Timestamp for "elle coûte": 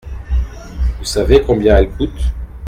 1.77-2.33